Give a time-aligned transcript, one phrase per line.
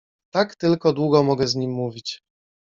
[0.33, 2.21] Tak tylko długo mogę z nim mówić.